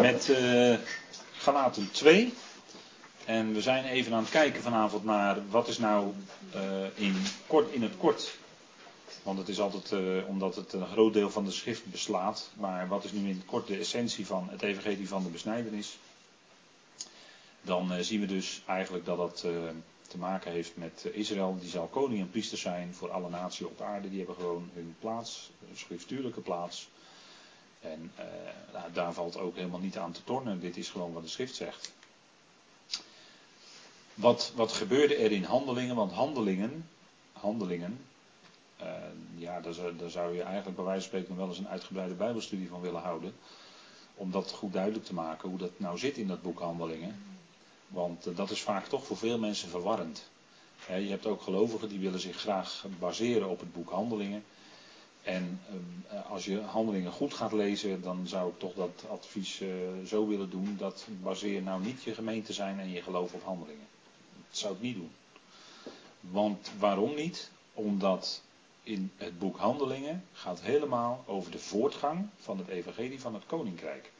[0.00, 0.76] met uh,
[1.32, 2.32] Galaten 2.
[3.24, 6.12] En we zijn even aan het kijken vanavond naar wat is nou
[6.54, 6.60] uh,
[6.94, 7.16] in,
[7.46, 8.38] kort, in het kort.
[9.22, 12.50] Want het is altijd uh, omdat het een groot deel van de schrift beslaat.
[12.54, 15.98] Maar wat is nu in het kort de essentie van het evangelie van de besnijdenis?
[17.62, 19.44] Dan zien we dus eigenlijk dat dat
[20.08, 21.56] te maken heeft met Israël.
[21.60, 24.08] Die zal koning en priester zijn voor alle naties op aarde.
[24.08, 26.88] Die hebben gewoon hun plaats, een schriftuurlijke plaats.
[27.80, 28.24] En uh,
[28.72, 30.60] nou, daar valt ook helemaal niet aan te tornen.
[30.60, 31.92] Dit is gewoon wat de schrift zegt.
[34.14, 35.96] Wat, wat gebeurde er in handelingen?
[35.96, 36.88] Want handelingen,
[37.32, 38.04] handelingen,
[38.80, 38.86] uh,
[39.36, 42.80] ja, daar zou, je eigenlijk bij wijze van spreken wel eens een uitgebreide bijbelstudie van
[42.80, 43.34] willen houden.
[44.14, 47.22] Om dat goed duidelijk te maken, hoe dat nou zit in dat boek Handelingen.
[47.88, 50.28] Want uh, dat is vaak toch voor veel mensen verwarrend.
[50.86, 54.44] je hebt ook gelovigen die willen zich graag baseren op het boek Handelingen.
[55.22, 55.60] En
[56.12, 59.68] uh, als je handelingen goed gaat lezen, dan zou ik toch dat advies uh,
[60.06, 60.76] zo willen doen.
[60.78, 63.86] Dat baseer nou niet je gemeente zijn en je geloof op handelingen.
[64.48, 65.10] Dat zou ik niet doen.
[66.20, 67.50] Want waarom niet?
[67.74, 68.42] Omdat
[68.82, 74.10] in het boek Handelingen gaat helemaal over de voortgang van het evangelie van het koninkrijk.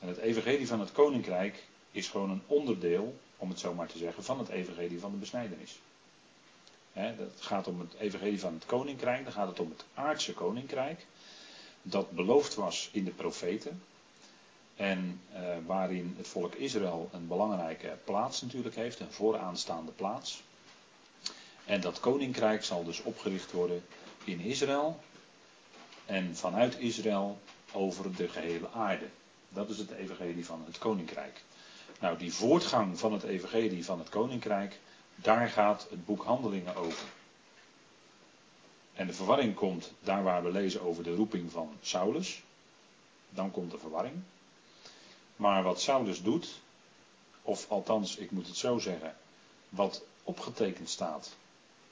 [0.00, 3.98] En het evangelie van het koninkrijk is gewoon een onderdeel, om het zo maar te
[3.98, 5.78] zeggen, van het evangelie van de besnijdenis.
[6.94, 11.06] Het gaat om het evangelie van het koninkrijk, dan gaat het om het aardse koninkrijk.
[11.82, 13.82] Dat beloofd was in de profeten.
[14.76, 20.42] En eh, waarin het volk Israël een belangrijke plaats natuurlijk heeft, een vooraanstaande plaats.
[21.64, 23.84] En dat koninkrijk zal dus opgericht worden
[24.24, 25.00] in Israël.
[26.06, 27.38] En vanuit Israël
[27.72, 29.06] over de gehele aarde.
[29.48, 31.42] Dat is het evangelie van het koninkrijk.
[32.00, 34.78] Nou, die voortgang van het evangelie van het koninkrijk,
[35.14, 37.06] daar gaat het boek Handelingen over.
[38.94, 42.42] En de verwarring komt daar waar we lezen over de roeping van Saulus.
[43.28, 44.22] Dan komt de verwarring.
[45.36, 46.60] Maar wat Saulus doet,
[47.42, 49.16] of althans, ik moet het zo zeggen,
[49.68, 51.36] wat opgetekend staat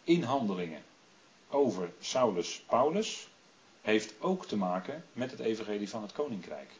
[0.04, 0.82] in handelingen
[1.48, 3.28] over Saulus Paulus,
[3.80, 6.70] heeft ook te maken met het evangelie van het koninkrijk.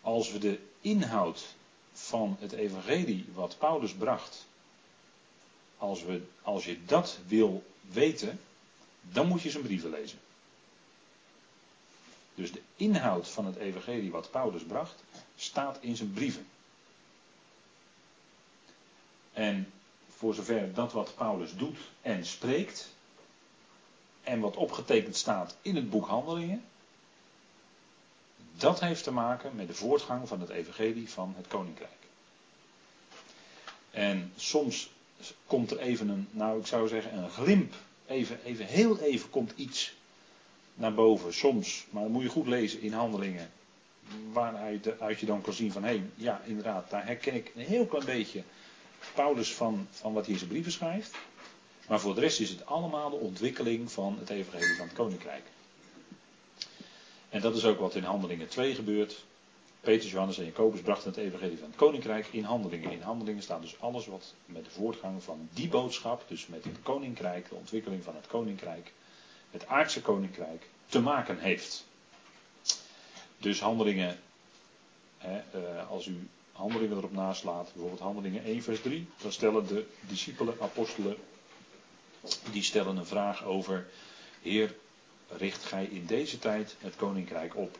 [0.00, 1.54] Als we de inhoud
[1.92, 4.46] van het evangelie wat Paulus bracht,
[5.78, 8.40] als, we, als je dat wil weten,
[9.02, 10.18] dan moet je zijn brieven lezen.
[12.34, 15.02] Dus de inhoud van het evangelie wat Paulus bracht,
[15.36, 16.46] staat in zijn brieven.
[19.32, 19.72] En
[20.16, 22.88] voor zover dat wat Paulus doet en spreekt,
[24.22, 26.64] en wat opgetekend staat in het boek Handelingen,
[28.56, 31.90] dat heeft te maken met de voortgang van het evangelie van het koninkrijk.
[33.90, 34.90] En soms
[35.46, 37.74] komt er even een, nou ik zou zeggen een glimp,
[38.06, 39.94] even, even heel even komt iets
[40.74, 43.50] naar boven, soms, maar dat moet je goed lezen in handelingen,
[44.32, 47.64] waaruit uit je dan kan zien van hé, hey, ja inderdaad, daar herken ik een
[47.64, 48.42] heel klein beetje
[49.14, 51.16] Paulus van, van wat hij in zijn brieven schrijft.
[51.88, 55.42] Maar voor de rest is het allemaal de ontwikkeling van het evangelie van het koninkrijk.
[57.28, 59.24] En dat is ook wat in Handelingen 2 gebeurt.
[59.80, 62.90] Petrus, Johannes en Jacobus brachten het evangelie van het koninkrijk in handelingen.
[62.90, 66.82] In handelingen staat dus alles wat met de voortgang van die boodschap, dus met het
[66.82, 68.92] koninkrijk, de ontwikkeling van het koninkrijk,
[69.50, 71.86] het aardse koninkrijk, te maken heeft.
[73.38, 74.18] Dus handelingen,
[75.18, 79.86] hè, eh, als u handelingen erop naslaat, bijvoorbeeld handelingen 1 vers 3, dan stellen de
[80.00, 81.16] discipelen, apostelen,
[82.52, 83.88] die stellen een vraag over,
[84.42, 84.74] Heer,
[85.28, 87.78] richt gij in deze tijd het koninkrijk op?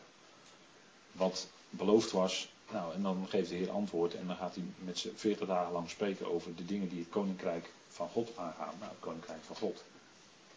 [1.11, 2.49] Wat beloofd was.
[2.71, 5.71] Nou, en dan geeft de Heer antwoord en dan gaat hij met ze 40 dagen
[5.71, 8.73] lang spreken over de dingen die het koninkrijk van God aangaan.
[8.79, 9.83] Nou, het koninkrijk van God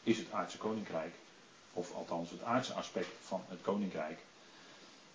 [0.03, 1.15] is het aardse koninkrijk,
[1.73, 4.19] of althans het aardse aspect van het koninkrijk.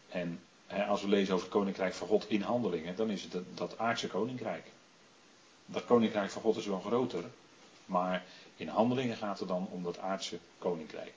[0.10, 3.32] En hè, als we lezen over het koninkrijk van God in handelingen, dan is het
[3.32, 4.72] dat, dat aardse koninkrijk.
[5.66, 7.24] Dat koninkrijk van God is wel groter,
[7.86, 11.14] maar in handelingen gaat het dan om dat aardse koninkrijk.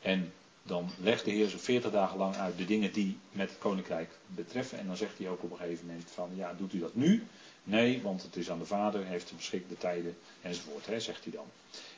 [0.00, 0.32] En
[0.68, 4.10] dan legt de Heer zo 40 dagen lang uit de dingen die met het koninkrijk
[4.26, 4.78] betreffen.
[4.78, 7.26] En dan zegt hij ook op een gegeven moment van, ja, doet u dat nu?
[7.64, 11.46] Nee, want het is aan de Vader, heeft de tijden enzovoort, hè, zegt hij dan.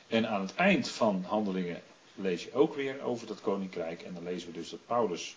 [0.07, 1.81] En aan het eind van handelingen
[2.15, 4.01] lees je ook weer over dat koninkrijk.
[4.01, 5.35] En dan lezen we dus dat Paulus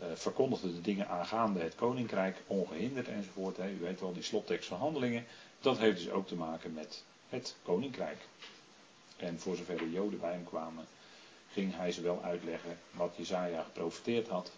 [0.00, 3.56] uh, verkondigde de dingen aangaande het koninkrijk, ongehinderd enzovoort.
[3.56, 3.70] Hè.
[3.70, 5.24] U weet wel, die slottekst van handelingen.
[5.60, 8.18] Dat heeft dus ook te maken met het koninkrijk.
[9.16, 10.86] En voor zover de Joden bij hem kwamen,
[11.52, 14.50] ging hij ze wel uitleggen wat Jezaja geprofiteerd had.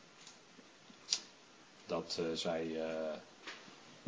[1.86, 2.84] Dat zij uh,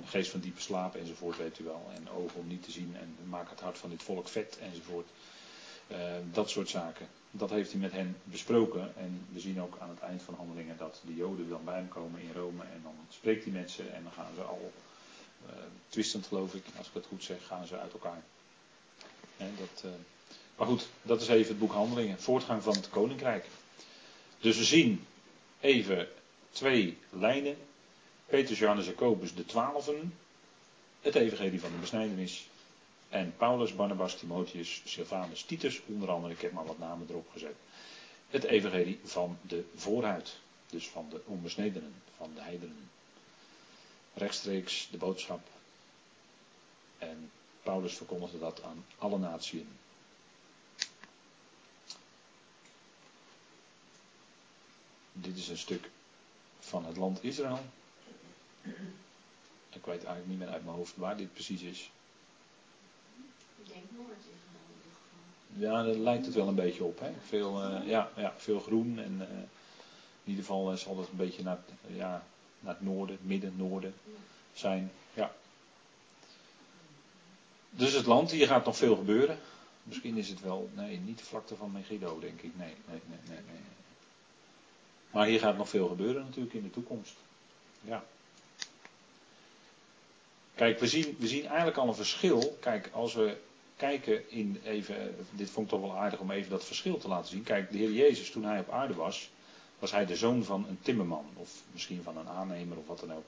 [0.05, 1.91] geest van diepe slaap enzovoort, weet u wel.
[1.95, 5.09] En ogen om niet te zien en maak het hart van dit volk vet enzovoort.
[6.33, 7.09] dat soort zaken.
[7.31, 8.93] Dat heeft hij met hen besproken.
[8.97, 11.89] En we zien ook aan het eind van handelingen dat de Joden dan bij hem
[11.89, 12.63] komen in Rome.
[12.63, 14.73] En dan spreekt hij met ze en dan gaan ze al
[15.89, 18.23] twistend geloof ik, als ik het goed zeg, gaan ze uit elkaar.
[19.37, 19.91] dat, uh,
[20.57, 22.21] maar goed, dat is even het boek Handelingen.
[22.21, 23.47] Voortgang van het koninkrijk.
[24.41, 25.07] Dus we zien
[25.61, 26.09] even
[26.51, 27.57] twee lijnen.
[28.27, 30.15] Petrus, Johannes, Jacobus, de twaalfen.
[31.01, 32.49] Het evangelie van de besnijdenis.
[33.09, 37.55] En Paulus, Barnabas, Timotheus, Silvanus, Titus, onder andere, ik heb maar wat namen erop gezet.
[38.29, 40.37] Het evangelie van de voorhuid.
[40.71, 42.91] Dus van de onbesnedenen, van de heidenen.
[44.15, 45.41] Rechtstreeks de boodschap.
[46.99, 47.31] En
[47.63, 49.63] Paulus verkondigde dat aan alle naties.
[55.17, 55.91] Dit is een stuk
[56.59, 57.61] van het land Israël.
[59.71, 61.91] Ik weet eigenlijk niet meer uit mijn hoofd waar dit precies is.
[63.63, 65.83] Ik denk Noord-Israël in ieder geval.
[65.87, 67.01] Ja, daar lijkt het wel een beetje op.
[67.01, 67.13] Hè?
[67.27, 71.17] Veel, uh, ja, ja, veel groen en uh, in ieder geval uh, zal het een
[71.17, 72.25] beetje naar, ja,
[72.61, 73.95] naar het noorden, midden, noorden
[74.53, 74.91] zijn.
[75.15, 75.35] Ja.
[77.71, 79.39] Dus het land, hier gaat nog veel gebeuren.
[79.83, 82.57] Misschien is het wel, nee, niet de vlakte van Megiddo, denk ik.
[82.57, 83.61] Nee, nee, nee, nee, nee.
[85.15, 87.15] Maar hier gaat nog veel gebeuren natuurlijk in de toekomst.
[87.81, 88.05] Ja.
[90.55, 92.57] Kijk, we zien, we zien eigenlijk al een verschil.
[92.61, 93.37] Kijk, als we
[93.77, 97.31] kijken in even, dit vond ik toch wel aardig om even dat verschil te laten
[97.31, 97.43] zien.
[97.43, 99.31] Kijk, de Heer Jezus, toen hij op aarde was,
[99.79, 101.27] was hij de zoon van een timmerman.
[101.35, 103.25] Of misschien van een aannemer of wat dan ook.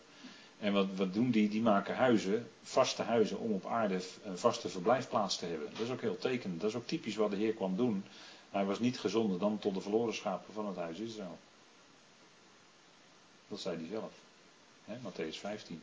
[0.59, 1.49] En wat, wat doen die?
[1.49, 5.69] Die maken huizen, vaste huizen, om op aarde een vaste verblijfplaats te hebben.
[5.71, 6.61] Dat is ook heel tekenend.
[6.61, 8.05] Dat is ook typisch wat de Heer kwam doen.
[8.51, 11.39] Hij was niet gezonden dan tot de verloren schapen van het huis Israël.
[13.49, 14.13] Dat zei hij zelf.
[14.85, 15.83] He, Matthäus 15.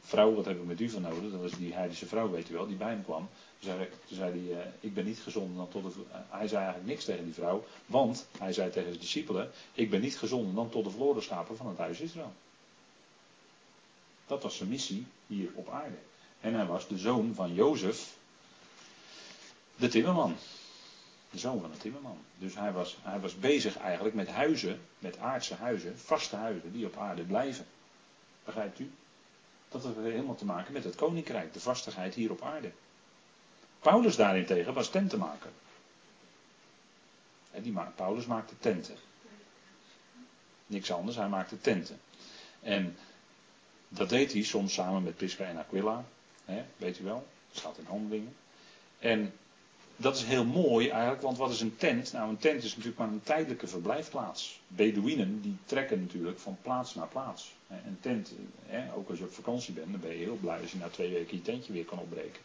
[0.00, 1.30] Vrouw, wat heb ik met u van nodig?
[1.30, 3.28] Dat was die heidense vrouw, weet u wel, die bij hem kwam.
[3.58, 6.00] Toen zei, zei hij, uh, ik ben niet gezonden dan tot de...
[6.08, 7.64] Uh, hij zei eigenlijk niks tegen die vrouw.
[7.86, 11.56] Want, hij zei tegen de discipelen, ik ben niet gezonden dan tot de verloren schapen
[11.56, 12.32] van het huis Israël.
[14.26, 15.96] Dat was zijn missie hier op aarde.
[16.40, 18.16] En hij was de zoon van Jozef,
[19.76, 20.36] de timmerman.
[21.30, 22.18] De zoon van een timmerman.
[22.38, 26.86] Dus hij was, hij was bezig eigenlijk met huizen, met aardse huizen, vaste huizen die
[26.86, 27.66] op aarde blijven.
[28.44, 28.90] Begrijpt u?
[29.68, 32.72] Dat heeft helemaal te maken met het koninkrijk, de vastigheid hier op aarde.
[33.80, 35.50] Paulus daarentegen was tentenmaker.
[37.50, 38.96] En die Paulus maakte tenten.
[40.66, 42.00] Niks anders, hij maakte tenten.
[42.60, 42.96] En
[43.88, 46.04] dat deed hij soms samen met Prisca en Aquila.
[46.44, 48.36] Hè, weet u wel, dat staat in handelingen.
[48.98, 49.34] En
[49.96, 52.12] dat is heel mooi eigenlijk, want wat is een tent?
[52.12, 54.60] Nou, een tent is natuurlijk maar een tijdelijke verblijfplaats.
[54.68, 57.54] Bedouinen die trekken natuurlijk van plaats naar plaats.
[57.68, 58.32] Een tent,
[58.66, 60.88] hè, ook als je op vakantie bent, dan ben je heel blij als je na
[60.88, 62.40] twee weken je tentje weer kan opbreken.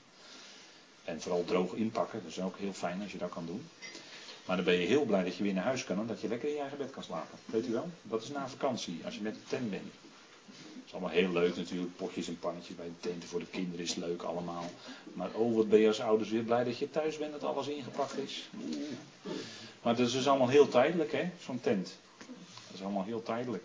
[1.04, 3.68] En vooral droog inpakken, dat is ook heel fijn als je dat kan doen.
[4.46, 6.28] Maar dan ben je heel blij dat je weer naar huis kan en dat je
[6.28, 7.38] lekker in je eigen bed kan slapen.
[7.46, 7.90] Weet u wel?
[8.02, 9.92] Dat is na vakantie, als je met de tent bent
[10.92, 11.96] is allemaal heel leuk natuurlijk.
[11.96, 14.70] Potjes en pannetjes bij de tenten voor de kinderen is leuk allemaal.
[15.14, 17.68] Maar oh, wat ben je als ouders weer blij dat je thuis bent, dat alles
[17.68, 18.50] ingepakt is.
[19.82, 21.98] Maar dat is dus allemaal heel tijdelijk, hè, zo'n tent.
[22.18, 23.64] Dat is allemaal heel tijdelijk.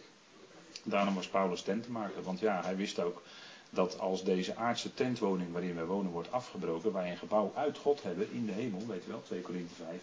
[0.83, 2.23] Daarom was Paulus tentenmaker.
[2.23, 3.23] Want ja, hij wist ook
[3.71, 8.03] dat als deze aardse tentwoning waarin wij wonen wordt afgebroken, wij een gebouw uit God
[8.03, 10.03] hebben in de hemel, weet je wel, 2 Korinthe 5.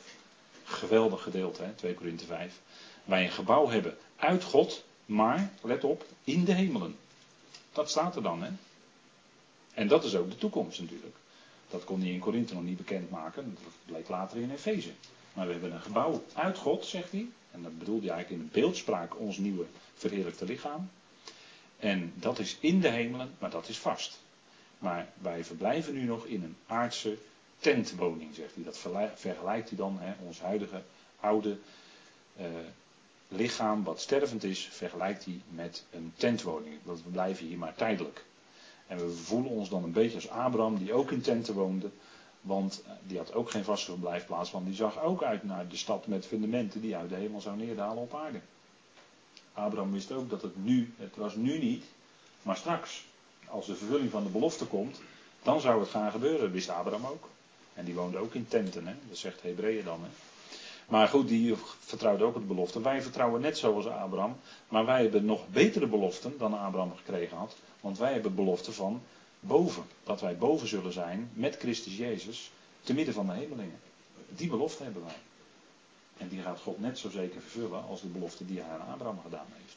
[0.64, 2.60] Geweldig gedeelte, hè, 2 Korinthe 5.
[3.04, 6.96] Wij een gebouw hebben uit God, maar, let op, in de hemelen.
[7.74, 8.50] Dat staat er dan, hè?
[9.74, 11.16] En dat is ook de toekomst natuurlijk.
[11.70, 13.58] Dat kon hij in Korinthe nog niet bekendmaken.
[13.64, 14.92] Dat bleek later in Efeze.
[15.34, 17.28] Maar we hebben een gebouw uit God, zegt hij.
[17.52, 20.90] En dat bedoelde hij eigenlijk in de beeldspraak ons nieuwe verheerlijkte lichaam.
[21.78, 24.20] En dat is in de hemelen, maar dat is vast.
[24.80, 27.18] Maar wij verblijven nu nog in een aardse
[27.58, 28.64] tentwoning, zegt hij.
[28.64, 28.78] Dat
[29.16, 30.82] vergelijkt hij dan, hè, ons huidige
[31.20, 31.58] oude
[32.40, 32.46] uh,
[33.36, 36.76] lichaam wat stervend is, vergelijkt hij met een tentwoning.
[36.84, 38.26] Want we blijven hier maar tijdelijk.
[38.88, 41.90] En we voelen ons dan een beetje als Abraham, die ook in tenten woonde.
[42.42, 45.78] Want eh, die had ook geen vaste verblijfplaats, want die zag ook uit naar de
[45.78, 48.40] stad met fundamenten die uit de hemel zou neerdalen op aarde.
[49.54, 51.84] Abraham wist ook dat het nu, het was nu niet,
[52.42, 53.06] maar straks,
[53.48, 55.02] als de vervulling van de belofte komt,
[55.44, 56.52] dan zou het gaan gebeuren.
[56.52, 57.30] Wist Abraham ook.
[57.74, 58.94] En die woonde ook in tenten, hè?
[59.08, 60.00] dat zegt Hebreeën dan.
[60.04, 60.10] Hè?
[60.88, 62.82] Maar goed, die vertrouwde ook het belofte.
[62.82, 64.36] Wij vertrouwen net zoals Abraham.
[64.68, 67.56] Maar wij hebben nog betere beloften dan Abraham gekregen had.
[67.82, 69.02] Want wij hebben belofte van
[69.40, 69.84] boven.
[70.04, 72.52] Dat wij boven zullen zijn met Christus Jezus.
[72.82, 73.80] Te midden van de hemelingen.
[74.30, 75.16] Die belofte hebben wij.
[76.18, 79.20] En die gaat God net zo zeker vervullen als de belofte die hij aan Abraham
[79.24, 79.76] gedaan heeft.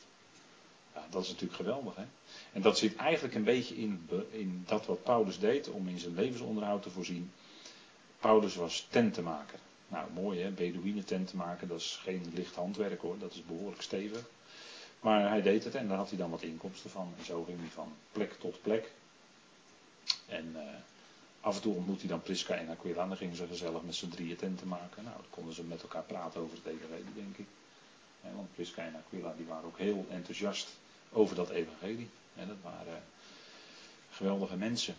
[0.94, 1.96] Ja, dat is natuurlijk geweldig.
[1.96, 2.04] Hè?
[2.52, 6.14] En dat zit eigenlijk een beetje in, in dat wat Paulus deed om in zijn
[6.14, 7.32] levensonderhoud te voorzien.
[8.20, 9.58] Paulus was tentenmaker.
[9.88, 14.24] Nou, mooi hè, Bedouinententen maken, dat is geen licht handwerk hoor, dat is behoorlijk stevig.
[15.00, 17.14] Maar hij deed het en daar had hij dan wat inkomsten van.
[17.18, 18.92] En zo ging hij van plek tot plek.
[20.26, 20.62] En uh,
[21.40, 23.02] af en toe ontmoet hij dan Priska en Aquila.
[23.02, 25.04] En dan gingen ze gezellig met z'n drieën tenten maken.
[25.04, 27.46] Nou, dan konden ze met elkaar praten over het evangelie, denk ik.
[28.34, 30.68] want Priska en Aquila die waren ook heel enthousiast
[31.12, 32.08] over dat evangelie.
[32.34, 33.02] En dat waren
[34.10, 34.94] geweldige mensen.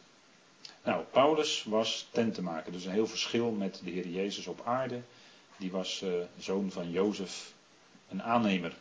[0.83, 2.71] Nou, Paulus was tentenmaker.
[2.71, 5.01] Dus een heel verschil met de Heer Jezus op aarde.
[5.57, 7.53] Die was uh, zoon van Jozef,
[8.09, 8.77] een aannemer.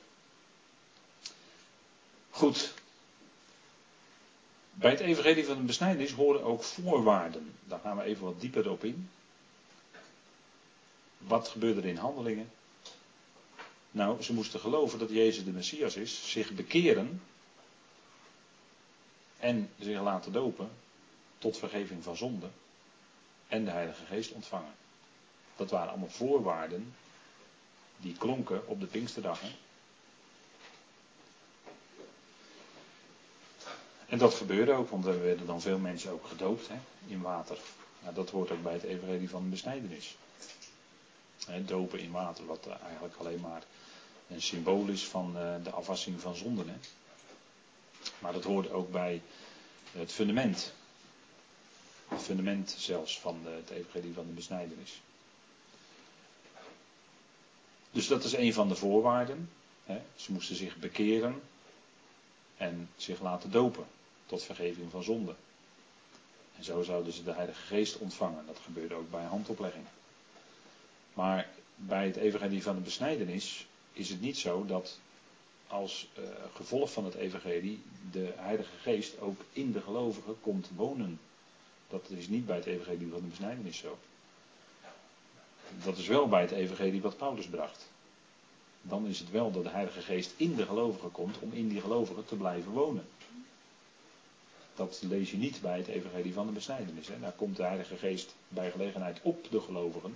[2.30, 2.74] Goed.
[4.72, 7.54] Bij het evangelie van de besnijdenis horen ook voorwaarden.
[7.64, 9.10] Daar gaan we even wat dieper op in.
[11.18, 12.50] Wat gebeurde er in handelingen?
[13.90, 17.22] Nou, ze moesten geloven dat Jezus de Messias is, zich bekeren
[19.38, 20.70] en zich laten dopen
[21.46, 22.46] tot vergeving van zonde
[23.48, 24.74] en de Heilige Geest ontvangen.
[25.56, 26.94] Dat waren allemaal voorwaarden
[27.96, 29.40] die klonken op de Pinksterdag.
[29.40, 29.48] Hè?
[34.08, 36.76] En dat gebeurde ook, want er werden dan veel mensen ook gedoopt hè,
[37.06, 37.58] in water.
[38.02, 40.16] Nou, dat hoort ook bij het evangelie van de besnijdenis.
[41.46, 43.62] Hè, dopen in water, wat eigenlijk alleen maar
[44.28, 46.68] een symbool is van uh, de afwassing van zonden.
[46.68, 46.76] Hè.
[48.18, 49.22] Maar dat hoort ook bij
[49.92, 50.72] het fundament.
[52.16, 55.00] Het fundament zelfs van de, het evangelie van de besnijdenis.
[57.90, 59.50] Dus dat is een van de voorwaarden.
[59.84, 60.00] Hè.
[60.14, 61.42] Ze moesten zich bekeren
[62.56, 63.84] en zich laten dopen
[64.26, 65.34] tot vergeving van zonde.
[66.56, 68.46] En zo zouden ze de Heilige Geest ontvangen.
[68.46, 69.84] Dat gebeurde ook bij handoplegging.
[71.14, 74.98] Maar bij het evangelie van de besnijdenis is het niet zo dat
[75.66, 81.20] als uh, gevolg van het evangelie de Heilige Geest ook in de gelovigen komt wonen.
[81.88, 83.98] Dat is niet bij het evangelie van de besnijdenis zo.
[85.84, 87.88] Dat is wel bij het evangelie wat Paulus bracht.
[88.82, 91.80] Dan is het wel dat de Heilige Geest in de gelovigen komt om in die
[91.80, 93.06] gelovigen te blijven wonen.
[94.74, 97.08] Dat lees je niet bij het evangelie van de besnijdenis.
[97.08, 97.20] Hè.
[97.20, 100.14] Daar komt de Heilige Geest bij gelegenheid op de gelovigen.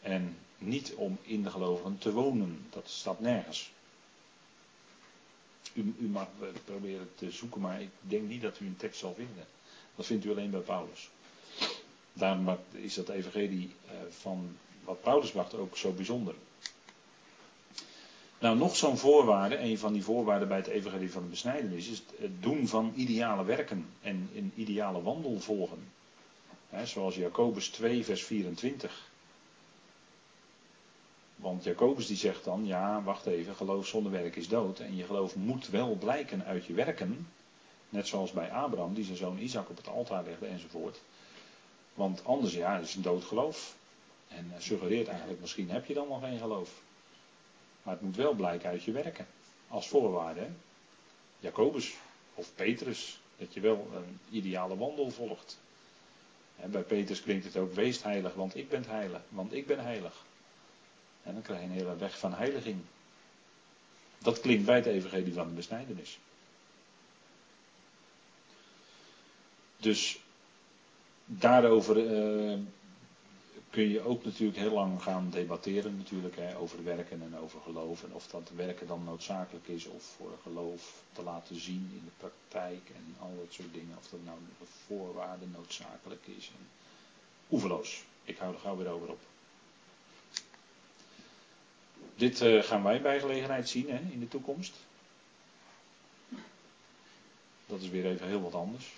[0.00, 2.66] En niet om in de gelovigen te wonen.
[2.70, 3.70] Dat staat nergens.
[5.72, 6.28] U, u, mag
[6.64, 9.46] proberen te zoeken, maar ik denk niet dat u een tekst zal vinden.
[10.00, 11.10] Dat vindt u alleen bij Paulus.
[12.12, 16.34] Daarom is dat evangelie eh, van wat Paulus bracht ook zo bijzonder.
[18.38, 22.02] Nou, nog zo'n voorwaarde, een van die voorwaarden bij het evangelie van de besnijdenis, is
[22.18, 25.92] het doen van ideale werken en een ideale wandel volgen.
[26.84, 29.10] zoals Jacobus 2, vers 24.
[31.36, 34.78] Want Jacobus die zegt dan, ja, wacht even, geloof zonder werk is dood.
[34.78, 37.26] En je geloof moet wel blijken uit je werken.
[37.90, 41.00] Net zoals bij Abraham, die zijn zoon Isaac op het altaar legde enzovoort.
[41.94, 43.76] Want anders, ja, is een dood geloof.
[44.28, 46.70] En suggereert eigenlijk, misschien heb je dan nog geen geloof.
[47.82, 49.26] Maar het moet wel blijken uit je werken.
[49.68, 50.48] Als voorwaarde.
[51.38, 51.94] Jacobus
[52.34, 53.20] of Petrus.
[53.36, 55.58] Dat je wel een ideale wandel volgt.
[56.56, 59.20] En bij Petrus klinkt het ook: wees heilig, want ik ben heilig.
[59.28, 60.24] Want ik ben heilig.
[61.22, 62.80] En dan krijg je een hele weg van heiliging.
[64.18, 66.18] Dat klinkt bij het evangelie van de besnijdenis.
[69.80, 70.20] Dus
[71.24, 72.58] daarover uh,
[73.70, 78.04] kun je ook natuurlijk heel lang gaan debatteren natuurlijk hè, over werken en over geloof.
[78.04, 82.10] En of dat werken dan noodzakelijk is of voor geloof te laten zien in de
[82.16, 83.96] praktijk en al dat soort dingen.
[83.98, 86.50] Of dat nou een voorwaarde noodzakelijk is.
[86.58, 86.68] En.
[88.24, 89.20] Ik hou er gauw weer over op.
[92.16, 94.74] Dit uh, gaan wij bij gelegenheid zien hè, in de toekomst.
[97.66, 98.92] Dat is weer even heel wat anders.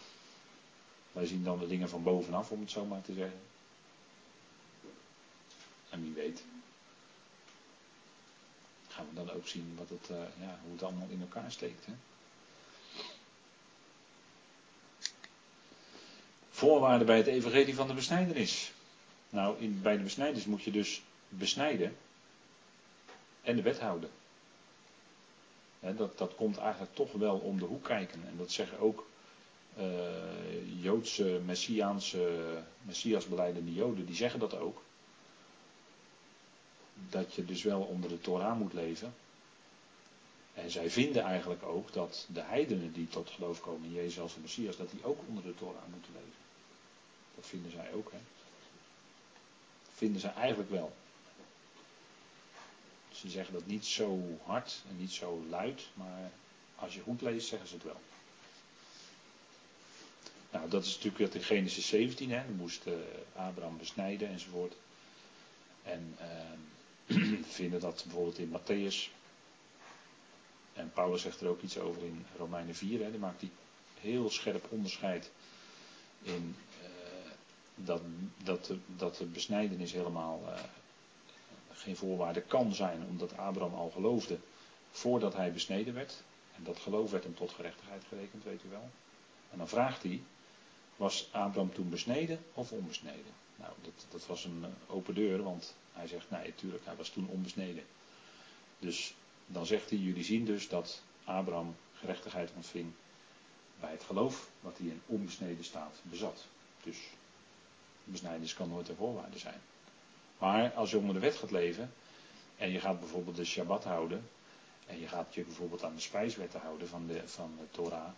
[1.13, 3.41] Wij zien dan de dingen van bovenaf, om het zo maar te zeggen.
[5.91, 6.45] En wie weet.
[8.89, 11.87] Gaan we dan ook zien wat het, uh, ja, hoe het allemaal in elkaar steekt.
[11.87, 11.93] Hè?
[16.51, 18.73] Voorwaarden bij het evangelie van de besnijdenis.
[19.31, 21.97] Nou, in, bij de besnijdenis moet je dus besnijden
[23.43, 24.11] en de wet houden.
[25.81, 28.27] dat, dat komt eigenlijk toch wel om de hoek kijken.
[28.27, 29.07] En dat zeggen ook
[29.79, 34.83] uh, Joodse, Messiaanse, Messiasbeleidende Joden, die zeggen dat ook
[37.09, 39.15] dat je dus wel onder de Torah moet leven.
[40.55, 44.35] En zij vinden eigenlijk ook dat de heidenen die tot geloof komen in Jezus als
[44.35, 46.41] de Messias, dat die ook onder de Torah moeten leven.
[47.35, 48.19] Dat vinden zij ook, hè.
[49.85, 50.93] Dat vinden zij eigenlijk wel.
[53.13, 56.31] Ze zeggen dat niet zo hard en niet zo luid, maar
[56.77, 58.01] als je goed leest zeggen ze het wel.
[60.53, 62.43] Nou, dat is natuurlijk wat in Genesis 17, hè.
[62.57, 62.95] Moest uh,
[63.35, 64.75] Abraham besnijden enzovoort.
[65.83, 69.11] En uh, we vinden dat bijvoorbeeld in Matthäus.
[70.73, 73.03] En Paulus zegt er ook iets over in Romeinen 4.
[73.03, 73.51] Hè, die maakt die
[74.01, 75.31] heel scherp onderscheid
[76.23, 76.89] in uh,
[77.75, 78.03] dat,
[78.45, 80.55] dat, de, dat de besnijdenis helemaal uh,
[81.73, 84.39] geen voorwaarde kan zijn, omdat Abraham al geloofde
[84.91, 86.23] voordat hij besneden werd.
[86.57, 88.91] En dat geloof werd hem tot gerechtigheid gerekend, weet u wel.
[89.51, 90.23] En dan vraagt hij,
[91.03, 93.33] was Abraham toen besneden of onbesneden?
[93.57, 97.09] Nou, dat, dat was een eh, open deur, want hij zegt, nee, natuurlijk, hij was
[97.09, 97.85] toen onbesneden.
[98.79, 99.15] Dus
[99.47, 102.93] dan zegt hij, jullie zien dus dat Abraham gerechtigheid ontving
[103.81, 106.45] bij het geloof wat hij in onbesneden staat bezat.
[106.83, 106.97] Dus
[108.05, 109.61] besnijdenis kan nooit een voorwaarde zijn.
[110.39, 111.93] Maar als je onder de wet gaat leven
[112.57, 114.29] en je gaat bijvoorbeeld de Shabbat houden
[114.87, 118.11] en je gaat je bijvoorbeeld aan de spijswetten houden van de, van de Torah,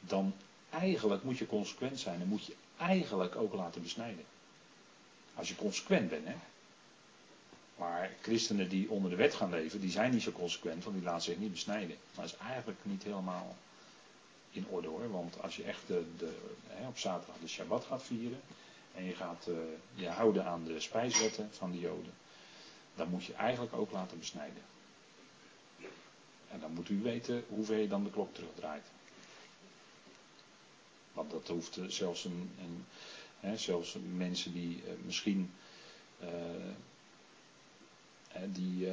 [0.00, 0.34] dan
[0.72, 4.24] eigenlijk moet je consequent zijn en moet je eigenlijk ook laten besnijden.
[5.34, 6.34] Als je consequent bent, hè.
[7.76, 11.04] Maar christenen die onder de wet gaan leven, die zijn niet zo consequent, want die
[11.04, 11.96] laten zich niet besnijden.
[12.14, 13.56] Maar dat is eigenlijk niet helemaal
[14.50, 15.10] in orde hoor.
[15.10, 16.36] Want als je echt de, de,
[16.68, 18.40] hè, op zaterdag de Shabbat gaat vieren
[18.94, 19.56] en je gaat uh,
[19.94, 22.12] je houden aan de spijswetten van de Joden,
[22.94, 24.62] dan moet je eigenlijk ook laten besnijden.
[26.50, 28.84] En dan moet u weten hoeveel je dan de klok terugdraait.
[31.12, 32.50] Want dat hoeft uh, zelfs, een,
[33.40, 35.50] hè, zelfs mensen die uh, misschien
[38.52, 38.88] die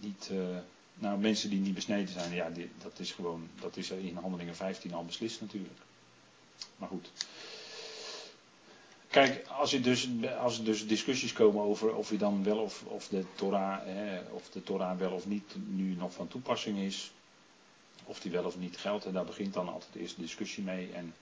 [0.00, 0.30] niet
[0.98, 2.50] nou, mensen die niet besneden zijn, ja,
[2.82, 5.78] dat is gewoon, dat is in handelingen 15 al beslist natuurlijk.
[6.76, 7.10] Maar goed.
[9.08, 10.08] Kijk, als, je dus,
[10.40, 14.20] als er dus discussies komen over of je dan wel of, of, de Torah, hè,
[14.30, 17.10] of de Torah wel of niet nu nog van toepassing is,
[18.04, 20.90] of die wel of niet geldt, en daar begint dan altijd eerst de discussie mee.
[20.92, 21.14] En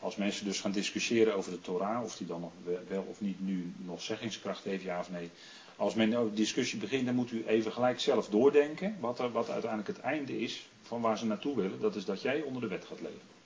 [0.00, 2.50] als mensen dus gaan discussiëren over de Torah, of die dan
[2.88, 5.30] wel of niet nu nog zeggingskracht heeft, ja of nee,
[5.76, 9.88] als men een discussie begint, dan moet u even gelijk zelf doordenken wat, wat uiteindelijk
[9.88, 11.80] het einde is van waar ze naartoe willen.
[11.80, 13.36] Dat is dat jij onder de wet gaat leven.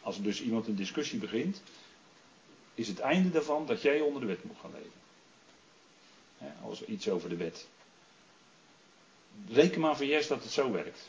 [0.00, 1.62] Als er dus iemand een discussie begint,
[2.74, 5.02] is het einde daarvan dat jij onder de wet moet gaan leven.
[6.62, 7.66] als iets over de wet.
[9.48, 11.08] Reken maar voor yes dat het zo werkt.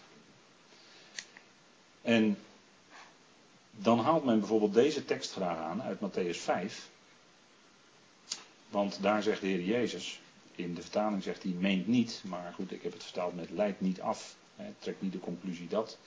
[2.05, 2.37] En
[3.71, 6.89] dan haalt men bijvoorbeeld deze tekst graag aan uit Matthäus 5.
[8.69, 10.19] Want daar zegt de Heer Jezus,
[10.55, 13.81] in de vertaling zegt hij meent niet, maar goed, ik heb het vertaald met leidt
[13.81, 14.35] niet af.
[14.55, 15.97] Hè, trek niet de conclusie dat.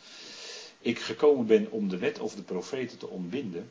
[0.78, 3.70] Ik gekomen ben om de wet of de profeten te ontbinden.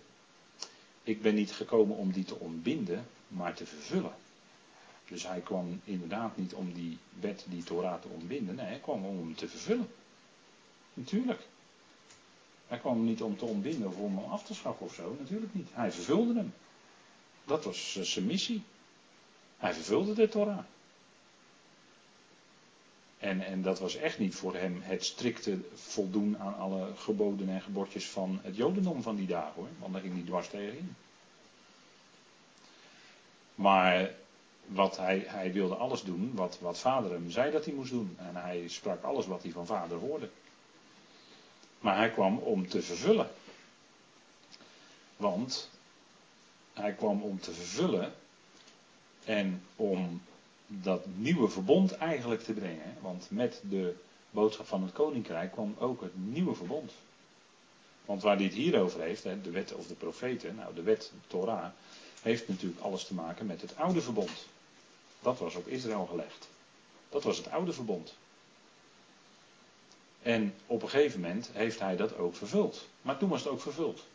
[1.04, 4.16] Ik ben niet gekomen om die te ontbinden, maar te vervullen.
[5.08, 8.56] Dus hij kwam inderdaad niet om die wet, die Torah te ontbinden.
[8.56, 9.90] Nee, hij kwam om hem te vervullen.
[10.94, 11.42] Natuurlijk.
[12.68, 15.16] Hij kwam niet om te ontbinden of om hem af te schaffen of zo.
[15.20, 15.68] Natuurlijk niet.
[15.72, 16.54] Hij vervulde hem.
[17.46, 18.64] Dat was eh, zijn missie.
[19.58, 20.64] Hij vervulde de Torah.
[23.18, 27.62] En, en dat was echt niet voor hem het strikte voldoen aan alle geboden en
[27.62, 29.68] gebodjes van het Jodendom van die dagen hoor.
[29.80, 30.96] Want daar ging hij dwars tegenin.
[33.56, 34.12] Maar
[34.66, 38.16] wat hij, hij wilde alles doen wat, wat vader hem zei dat hij moest doen.
[38.20, 40.30] En hij sprak alles wat hij van vader hoorde.
[41.80, 43.30] Maar hij kwam om te vervullen.
[45.18, 45.70] Want
[46.74, 48.14] hij kwam om te vervullen
[49.26, 50.22] en om
[50.68, 52.98] dat nieuwe verbond eigenlijk te brengen.
[53.02, 53.96] Want met de
[54.32, 56.92] boodschap van het koninkrijk kwam ook het nieuwe verbond.
[58.06, 61.28] Want waar dit hier over heeft, de wet of de profeten, nou de wet, de
[61.28, 61.70] Torah,
[62.22, 64.46] heeft natuurlijk alles te maken met het oude verbond.
[65.22, 66.48] Dat was op Israël gelegd.
[67.10, 68.14] Dat was het oude verbond.
[70.28, 72.88] En op een gegeven moment heeft hij dat ook vervuld.
[73.02, 74.06] Maar toen was het ook vervuld.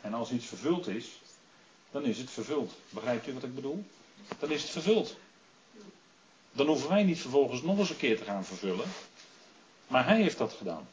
[0.00, 1.06] En als iets vervuld is,
[1.90, 2.72] dan is het vervuld.
[2.90, 3.84] Begrijpt u wat ik bedoel?
[4.38, 5.16] Dan is het vervuld.
[6.52, 8.88] Dan hoeven wij niet vervolgens nog eens een keer te gaan vervullen.
[9.86, 10.88] Maar hij heeft dat gedaan.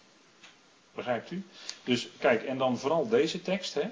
[0.94, 1.44] Begrijpt u?
[1.84, 3.90] Dus kijk, en dan vooral deze tekst, hè.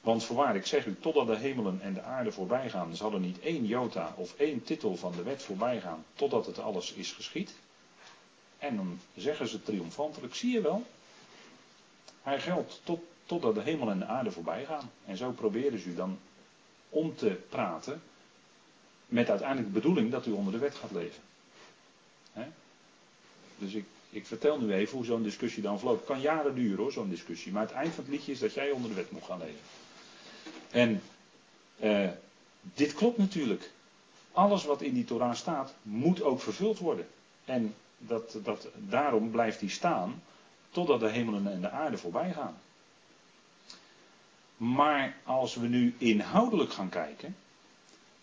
[0.00, 3.20] Want voorwaar, ik zeg u, totdat de hemelen en de aarde voorbij gaan, zal er
[3.20, 7.12] niet één jota of één titel van de wet voorbij gaan, totdat het alles is
[7.12, 7.54] geschied.
[8.58, 10.86] En dan zeggen ze triomfantelijk, zie je wel,
[12.22, 14.90] hij geldt tot, totdat de hemel en de aarde voorbij gaan.
[15.04, 16.18] En zo proberen ze u dan
[16.88, 18.02] om te praten
[19.06, 21.22] met uiteindelijk de bedoeling dat u onder de wet gaat leven.
[23.58, 25.98] Dus ik, ik vertel nu even hoe zo'n discussie dan verloopt.
[25.98, 27.52] Het kan jaren duren hoor, zo'n discussie.
[27.52, 29.60] Maar het eind van het liedje is dat jij onder de wet moet gaan leven.
[30.70, 31.02] En
[31.78, 32.10] eh,
[32.60, 33.70] dit klopt natuurlijk.
[34.32, 37.06] Alles wat in die Torah staat, moet ook vervuld worden.
[37.44, 40.22] En dat, dat, daarom blijft die staan
[40.70, 42.58] totdat de hemelen en de aarde voorbij gaan.
[44.56, 47.36] Maar als we nu inhoudelijk gaan kijken,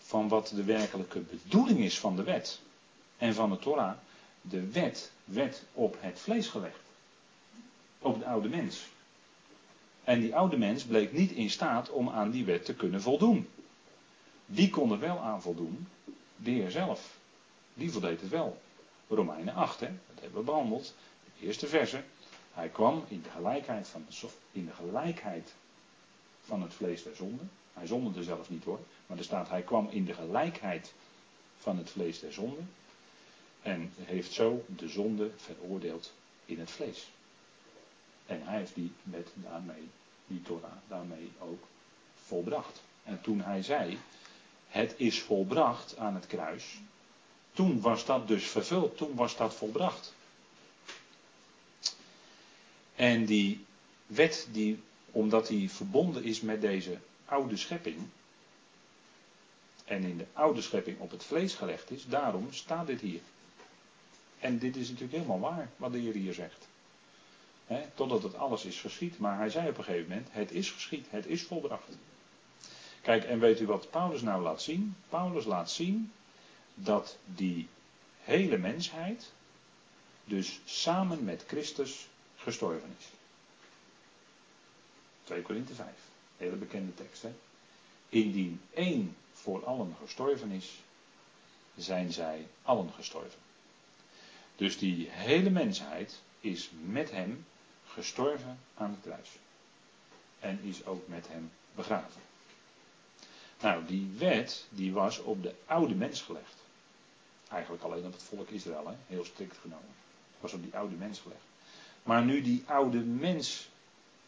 [0.06, 2.60] van wat de werkelijke bedoeling is van de wet
[3.18, 3.96] en van de Torah.
[4.40, 6.80] De wet werd op het vlees gelegd.
[7.98, 8.86] Op de oude mens.
[10.04, 13.48] En die oude mens bleek niet in staat om aan die wet te kunnen voldoen.
[14.44, 15.88] Wie kon er wel aan voldoen?
[16.36, 17.16] De Heer zelf.
[17.74, 18.62] Die voldeed het wel.
[19.08, 19.86] Romeinen 8, hè?
[19.86, 20.94] dat hebben we behandeld.
[21.38, 22.02] De eerste verse.
[22.52, 24.06] Hij kwam in de gelijkheid van,
[24.52, 25.54] in de gelijkheid
[26.40, 27.42] van het vlees der zonde.
[27.72, 28.80] Hij zonde er zelf niet hoor.
[29.06, 30.92] Maar er staat, hij kwam in de gelijkheid
[31.58, 32.60] van het vlees der zonde.
[33.62, 36.12] En heeft zo de zonde veroordeeld
[36.44, 37.08] in het vlees.
[38.26, 39.88] En hij heeft die met daarmee,
[40.26, 41.62] die Torah, daarmee ook
[42.14, 42.82] volbracht.
[43.04, 43.98] En toen hij zei,
[44.68, 46.80] het is volbracht aan het kruis,
[47.56, 50.14] toen was dat dus vervuld, toen was dat volbracht.
[52.94, 53.64] En die
[54.06, 57.98] wet, die, omdat die verbonden is met deze oude schepping,
[59.84, 63.20] en in de oude schepping op het vlees gelegd is, daarom staat dit hier.
[64.38, 66.68] En dit is natuurlijk helemaal waar, wat de Heer hier zegt.
[67.94, 69.18] totdat het alles is geschied.
[69.18, 71.88] Maar hij zei op een gegeven moment, het is geschied, het is volbracht.
[73.02, 74.96] Kijk, en weet u wat Paulus nou laat zien?
[75.08, 76.12] Paulus laat zien
[76.78, 77.68] dat die
[78.20, 79.32] hele mensheid
[80.24, 83.06] dus samen met Christus gestorven is.
[85.24, 85.88] 2 Korinthe 5,
[86.36, 87.22] hele bekende tekst.
[87.22, 87.34] Hè?
[88.08, 90.72] Indien één voor allen gestorven is,
[91.76, 93.38] zijn zij allen gestorven.
[94.56, 97.46] Dus die hele mensheid is met hem
[97.86, 99.28] gestorven aan het kruis.
[100.40, 102.22] En is ook met hem begraven.
[103.60, 106.64] Nou, die wet die was op de oude mens gelegd.
[107.48, 108.94] Eigenlijk alleen op het volk Israël, hè?
[109.06, 109.94] heel strikt genomen.
[110.40, 111.40] Was op die oude mens gelegd.
[112.02, 113.68] Maar nu die oude mens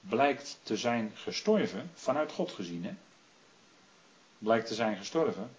[0.00, 2.94] blijkt te zijn gestorven, vanuit God gezien, hè?
[4.38, 5.50] blijkt te zijn gestorven.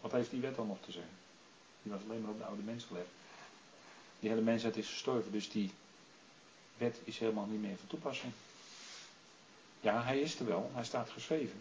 [0.00, 1.12] Wat heeft die wet dan nog te zeggen?
[1.82, 3.08] Die was alleen maar op de oude mens gelegd.
[4.20, 5.70] Die hele mensheid is gestorven, dus die
[6.76, 8.32] wet is helemaal niet meer van toepassing.
[9.80, 11.60] Ja, hij is er wel, hij staat geschreven.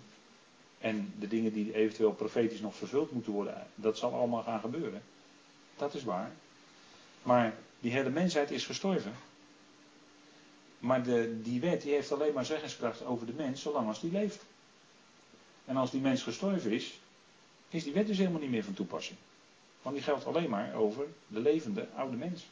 [0.80, 5.02] En de dingen die eventueel profetisch nog vervuld moeten worden, dat zal allemaal gaan gebeuren.
[5.78, 6.32] Dat is waar.
[7.24, 9.14] Maar die hele mensheid is gestorven.
[10.80, 14.12] Maar de, die wet die heeft alleen maar zeggenskracht over de mens zolang als die
[14.12, 14.44] leeft.
[15.66, 17.00] En als die mens gestorven is,
[17.70, 19.18] is die wet dus helemaal niet meer van toepassing.
[19.82, 22.46] Want die geldt alleen maar over de levende oude mens.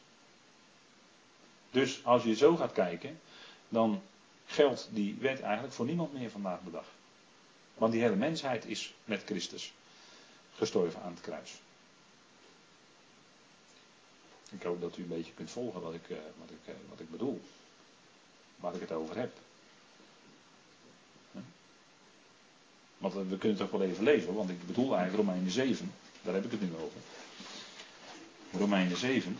[1.72, 3.20] Dus als je zo gaat kijken,
[3.70, 4.02] dan
[4.46, 6.86] geldt die wet eigenlijk voor niemand meer vandaag de dag.
[7.78, 9.74] Want die hele mensheid is met Christus
[10.56, 11.54] gestorven aan het kruis.
[14.50, 17.00] Ik hoop dat u een beetje kunt volgen wat ik, eh, wat ik, eh, wat
[17.00, 17.42] ik bedoel.
[18.56, 19.32] Waar ik het over heb.
[22.98, 25.94] Want we kunnen het toch wel even lezen, want ik bedoel eigenlijk Romeinen 7.
[26.22, 27.00] Daar heb ik het nu over.
[28.52, 29.38] Romeinen 7.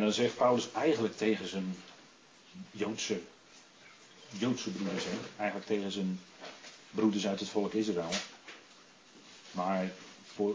[0.00, 1.76] Dan zegt Paulus eigenlijk tegen zijn
[2.70, 3.20] Joodse,
[4.72, 5.04] broeders,
[5.36, 6.20] eigenlijk tegen zijn
[6.90, 8.10] broeders uit het volk Israël.
[9.50, 9.92] Maar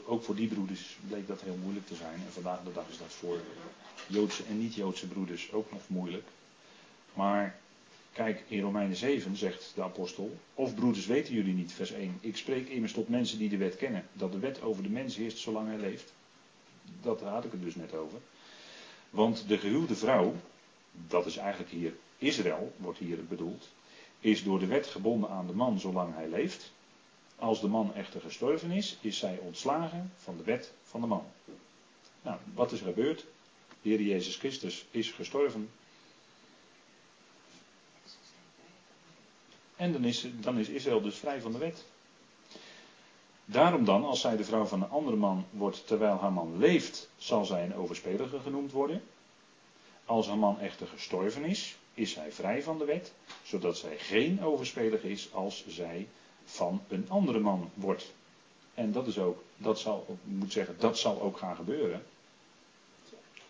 [0.05, 2.13] ook voor die broeders bleek dat heel moeilijk te zijn.
[2.13, 3.39] En vandaag de dag is dat voor
[4.07, 6.27] Joodse en niet-Joodse broeders ook nog moeilijk.
[7.13, 7.59] Maar
[8.13, 12.17] kijk, in Romeinen 7 zegt de apostel: Of broeders weten jullie niet, vers 1.
[12.21, 15.15] Ik spreek immers tot mensen die de wet kennen, dat de wet over de mens
[15.15, 16.13] heerst zolang hij leeft.
[17.01, 18.19] Dat had ik het dus net over.
[19.09, 20.35] Want de gehuwde vrouw,
[20.91, 23.69] dat is eigenlijk hier Israël, wordt hier bedoeld,
[24.19, 26.71] is door de wet gebonden aan de man zolang hij leeft.
[27.35, 31.25] Als de man echter gestorven is, is zij ontslagen van de wet van de man.
[32.21, 33.25] Nou, wat is er gebeurd?
[33.81, 35.69] De Heer Jezus Christus is gestorven.
[39.75, 41.85] En dan is, dan is Israël dus vrij van de wet.
[43.45, 47.09] Daarom dan, als zij de vrouw van een andere man wordt terwijl haar man leeft,
[47.17, 49.03] zal zij een overspelige genoemd worden.
[50.05, 54.43] Als haar man echter gestorven is, is zij vrij van de wet, zodat zij geen
[54.43, 56.07] overspelige is als zij
[56.45, 58.13] van een andere man wordt.
[58.73, 62.05] En dat is ook, dat zal, ik moet zeggen, dat zal ook gaan gebeuren.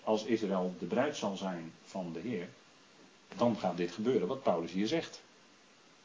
[0.04, 2.50] Als Israël de bruid zal zijn van de Heer,
[3.36, 5.22] dan gaat dit gebeuren wat Paulus hier zegt.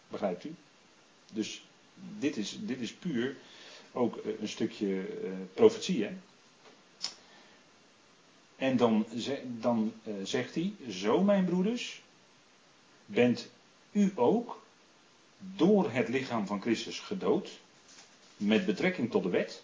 [0.09, 0.55] Begrijpt u?
[1.33, 1.65] Dus
[2.19, 3.37] dit is, dit is puur
[3.93, 6.05] ook een stukje uh, profetie.
[6.05, 6.13] Hè?
[8.57, 9.07] En dan,
[9.45, 12.03] dan uh, zegt hij, zo mijn broeders,
[13.07, 13.51] bent
[13.93, 14.63] u ook
[15.39, 17.51] door het lichaam van Christus gedood,
[18.37, 19.63] met betrekking tot de wet,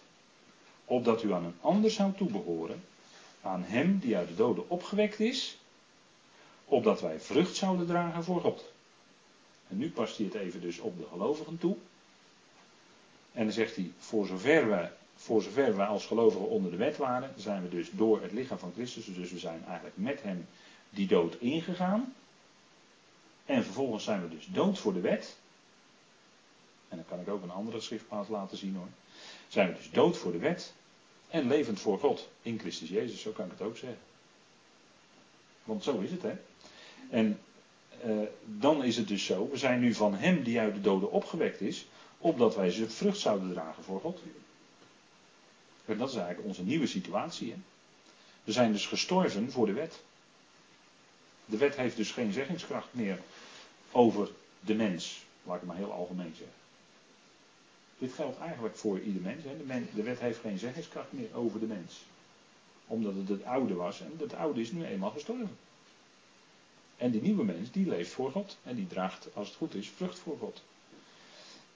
[0.85, 2.83] opdat u aan een ander zou toebehoren,
[3.41, 5.57] aan hem die uit de doden opgewekt is,
[6.65, 8.71] opdat wij vrucht zouden dragen voor God.
[9.67, 11.75] En nu past hij het even dus op de gelovigen toe.
[13.37, 17.33] En dan zegt hij, voor zover wij, voor zover als gelovigen onder de wet waren,
[17.35, 20.47] zijn we dus door het lichaam van Christus, dus we zijn eigenlijk met hem
[20.89, 22.13] die dood ingegaan.
[23.45, 25.35] En vervolgens zijn we dus dood voor de wet.
[26.87, 28.89] En dan kan ik ook een andere schriftplaats laten zien hoor.
[29.47, 30.73] Zijn we dus dood voor de wet
[31.29, 33.99] en levend voor God in Christus Jezus, zo kan ik het ook zeggen.
[35.63, 36.33] Want zo is het hè.
[37.09, 37.39] En
[38.05, 41.11] uh, dan is het dus zo, we zijn nu van Hem die uit de doden
[41.11, 44.21] opgewekt is, opdat wij zijn vrucht zouden dragen voor God.
[45.85, 47.51] En dat is eigenlijk onze nieuwe situatie.
[47.51, 47.57] Hè?
[48.43, 49.99] We zijn dus gestorven voor de wet.
[51.45, 53.19] De wet heeft dus geen zeggingskracht meer
[53.91, 55.25] over de mens.
[55.43, 56.55] Laat ik maar heel algemeen zeggen.
[57.97, 59.43] Dit geldt eigenlijk voor ieder mens.
[59.43, 59.57] Hè.
[59.57, 62.01] De, de, wet heeft geen zeggingskracht meer over de mens.
[62.87, 65.57] Omdat het het oude was en het oude is nu eenmaal gestorven.
[66.97, 68.57] En die nieuwe mens, die leeft voor God.
[68.63, 70.61] En die draagt, als het goed is, vrucht voor God.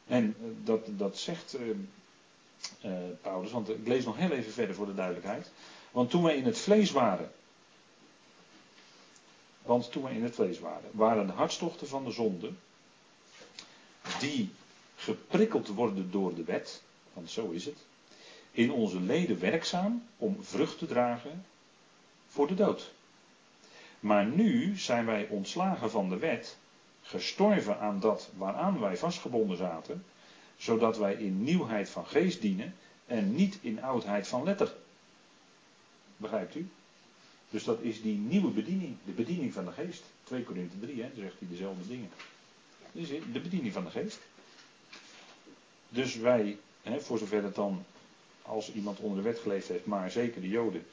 [0.08, 4.86] En eh, dat, dat zegt uh, Paulus, want ik lees nog heel even verder voor
[4.86, 5.52] de duidelijkheid.
[5.92, 7.32] Want toen wij in het vlees waren,
[9.62, 12.52] want toen wij in het vlees waren, waren de hartstochten van de zonde,
[14.20, 14.50] die
[14.96, 16.82] geprikkeld worden door de wet,
[17.14, 17.78] want zo is het,
[18.52, 21.46] in onze leden werkzaam om vrucht te dragen
[22.28, 22.92] voor de dood.
[24.00, 26.58] Maar nu zijn wij ontslagen van de wet,
[27.02, 30.06] gestorven aan dat waaraan wij vastgebonden zaten,
[30.58, 34.74] zodat wij in nieuwheid van geest dienen en niet in oudheid van letter.
[36.18, 36.70] Begrijpt u?
[37.50, 40.04] Dus dat is die nieuwe bediening, de bediening van de geest.
[40.24, 42.10] 2 Korinthe 3, hè, zegt hij dezelfde dingen.
[42.92, 44.20] Dus de bediening van de geest.
[45.90, 47.86] Dus wij, hè, voor zover het dan,
[48.42, 50.86] als iemand onder de wet geleefd heeft, maar zeker de Joden,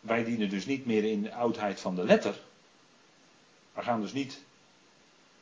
[0.00, 2.40] wij dienen dus niet meer in de oudheid van de letter.
[3.74, 4.40] We gaan dus niet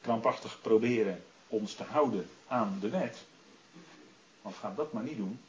[0.01, 3.19] krampachtig proberen ons te houden aan de wet.
[4.43, 5.41] Want ga dat maar niet doen.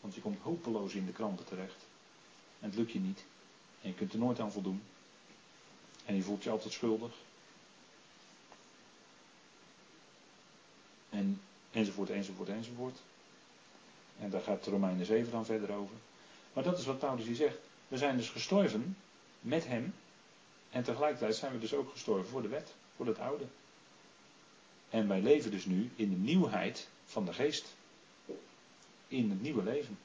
[0.00, 1.86] Want je komt hopeloos in de kranten terecht.
[2.60, 3.24] En het lukt je niet.
[3.82, 4.82] En je kunt er nooit aan voldoen.
[6.04, 7.12] En je voelt je altijd schuldig.
[11.10, 11.40] En
[11.70, 12.98] enzovoort, enzovoort, enzovoort.
[14.20, 15.96] En daar gaat Romeinen 7 dan verder over.
[16.52, 17.56] Maar dat is wat Paulus hier zegt.
[17.88, 18.96] We zijn dus gestorven
[19.40, 19.94] met hem.
[20.70, 23.44] En tegelijkertijd zijn we dus ook gestorven voor de wet, voor het oude.
[24.90, 27.74] En wij leven dus nu in de nieuwheid van de geest.
[29.08, 29.98] In het nieuwe leven.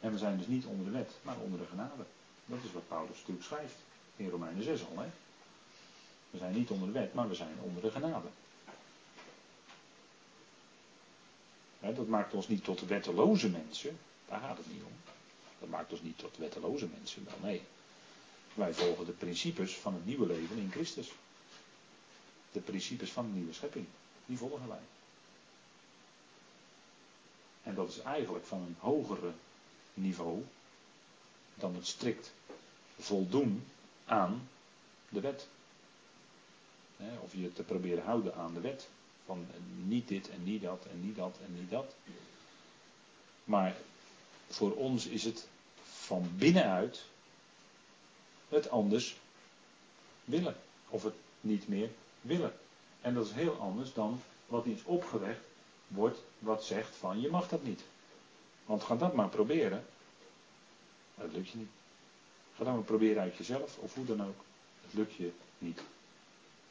[0.00, 2.04] En we zijn dus niet onder de wet, maar onder de genade.
[2.46, 3.74] Dat is wat Paulus natuurlijk schrijft.
[4.16, 4.98] In Romeinen 6 al.
[4.98, 5.08] Hè?
[6.30, 8.28] We zijn niet onder de wet, maar we zijn onder de genade.
[11.80, 13.98] dat maakt ons niet tot wetteloze mensen.
[14.28, 14.92] Daar gaat het niet om.
[15.60, 17.24] Dat maakt ons niet tot wetteloze mensen.
[17.24, 17.62] Wel nee.
[18.54, 21.12] Wij volgen de principes van het nieuwe leven in Christus.
[22.52, 23.86] De principes van de nieuwe schepping.
[24.26, 24.78] Die volgen wij.
[27.62, 29.32] En dat is eigenlijk van een hogere
[29.94, 30.44] niveau
[31.54, 32.32] dan het strikt
[32.98, 33.64] voldoen
[34.04, 34.48] aan
[35.08, 35.46] de wet.
[37.20, 38.88] Of je te proberen houden aan de wet.
[39.24, 39.46] Van
[39.84, 41.94] niet dit en niet dat en niet dat en niet dat.
[43.44, 43.76] Maar
[44.48, 45.48] voor ons is het
[45.84, 47.04] van binnenuit
[48.48, 49.16] het anders
[50.24, 50.56] willen.
[50.88, 52.52] Of het niet meer willen.
[53.00, 55.40] En dat is heel anders dan wat iets opgelegd
[55.88, 57.82] wordt wat zegt van je mag dat niet.
[58.64, 59.84] Want ga dat maar proberen.
[61.14, 61.70] Dat lukt je niet.
[62.56, 64.44] Ga dat maar proberen uit jezelf of hoe dan ook.
[64.82, 65.82] Het lukt je niet.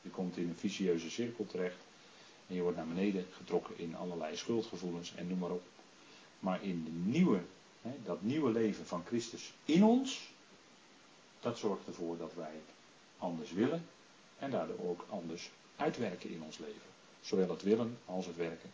[0.01, 1.77] Je komt in een vicieuze cirkel terecht.
[2.47, 5.63] En je wordt naar beneden getrokken in allerlei schuldgevoelens en noem maar op.
[6.39, 7.39] Maar in de nieuwe,
[7.81, 10.29] hè, dat nieuwe leven van Christus in ons,
[11.39, 12.61] dat zorgt ervoor dat wij
[13.17, 13.85] anders willen
[14.39, 16.81] en daardoor ook anders uitwerken in ons leven.
[17.21, 18.69] Zowel het willen als het werken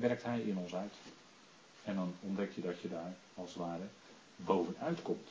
[0.00, 0.94] werkt Hij in ons uit.
[1.84, 3.86] En dan ontdek je dat je daar als het ware
[4.36, 5.28] bovenuit komt.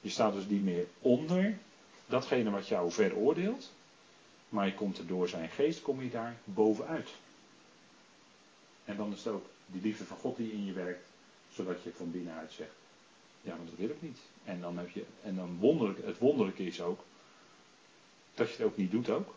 [0.00, 1.58] Je staat dus niet meer onder
[2.06, 3.72] datgene wat jou veroordeelt,
[4.48, 7.08] maar je komt er door zijn geest, kom je daar bovenuit.
[8.84, 11.06] En dan is het ook die liefde van God die in je werkt,
[11.52, 12.74] zodat je van binnenuit zegt,
[13.40, 14.18] ja, maar dat wil ik niet.
[14.44, 17.00] En dan heb je, en dan wonderlijk, het wonderlijke is ook,
[18.36, 19.34] dat je het ook niet doet ook.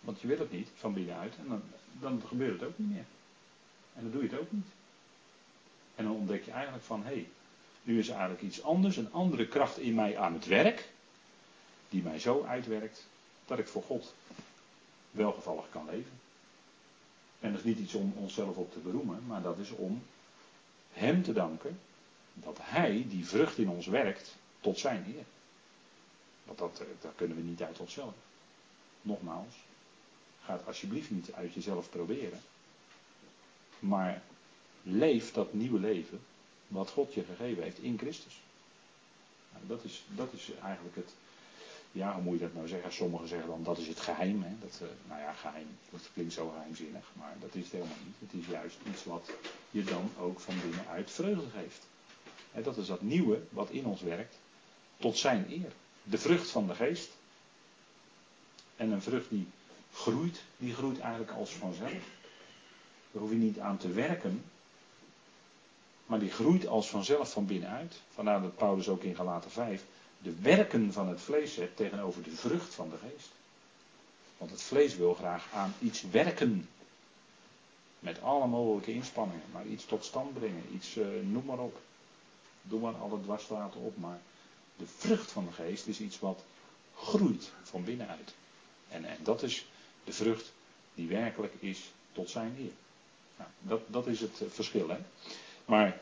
[0.00, 1.62] Want je wil het niet van binnenuit en dan,
[2.00, 3.04] dan gebeurt het ook niet meer.
[3.94, 4.66] En dan doe je het ook niet.
[5.94, 7.28] En dan ontdek je eigenlijk van, hé, hey,
[7.82, 10.88] nu is er eigenlijk iets anders, een andere kracht in mij aan het werk,
[11.88, 13.06] die mij zo uitwerkt
[13.46, 14.14] dat ik voor God
[15.10, 16.20] welgevallig kan leven.
[17.40, 20.02] En dat is niet iets om onszelf op te beroemen, maar dat is om
[20.92, 21.78] Hem te danken
[22.34, 25.24] dat Hij die vrucht in ons werkt tot zijn eer.
[26.44, 28.14] Want dat, eh, dat kunnen we niet uit onszelf.
[29.02, 29.54] Nogmaals,
[30.44, 32.40] ga het alsjeblieft niet uit jezelf proberen.
[33.78, 34.22] Maar
[34.82, 36.20] leef dat nieuwe leven
[36.68, 38.40] wat God je gegeven heeft in Christus.
[39.52, 41.12] Nou, dat, is, dat is eigenlijk het.
[41.92, 42.92] Ja, hoe moet je dat nou zeggen?
[42.92, 44.42] Sommigen zeggen dan dat is het geheim.
[44.42, 44.50] Hè?
[44.60, 48.30] Dat, uh, nou ja, geheim, dat klinkt zo geheimzinnig, maar dat is het helemaal niet.
[48.30, 49.30] Het is juist iets wat
[49.70, 51.86] je dan ook van binnenuit vreugde geeft.
[52.52, 54.38] En dat is dat nieuwe wat in ons werkt,
[54.96, 55.72] tot zijn eer.
[56.02, 57.10] De vrucht van de geest.
[58.80, 59.46] En een vrucht die
[59.92, 61.90] groeit, die groeit eigenlijk als vanzelf.
[63.10, 64.44] Daar hoef je niet aan te werken,
[66.06, 68.00] maar die groeit als vanzelf van binnenuit.
[68.14, 69.84] Vandaar dat Paulus ook in Galaten 5
[70.18, 73.28] de werken van het vlees zet tegenover de vrucht van de geest.
[74.38, 76.68] Want het vlees wil graag aan iets werken.
[77.98, 79.46] Met alle mogelijke inspanningen.
[79.52, 80.64] Maar iets tot stand brengen.
[80.74, 81.80] Iets, uh, noem maar op.
[82.62, 83.96] Doe maar alle dwarsstraten op.
[83.96, 84.20] Maar
[84.76, 86.44] de vrucht van de geest is iets wat
[86.94, 88.34] groeit van binnenuit.
[88.90, 89.66] En, en dat is
[90.04, 90.52] de vrucht
[90.94, 92.72] die werkelijk is tot zijn eer.
[93.36, 94.88] Nou, dat, dat is het verschil.
[94.88, 94.98] Hè?
[95.64, 96.00] Maar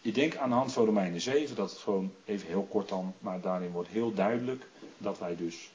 [0.00, 3.14] ik denk aan de hand van Romeinen 7 dat het gewoon, even heel kort dan,
[3.18, 4.66] maar daarin wordt heel duidelijk
[4.98, 5.70] dat wij dus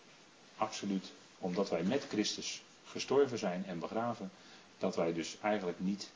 [0.58, 4.32] absoluut, omdat wij met Christus gestorven zijn en begraven,
[4.78, 6.10] dat wij dus eigenlijk niet,